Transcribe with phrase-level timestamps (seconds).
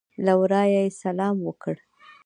[0.25, 1.75] له ورایه یې سلام وکړ.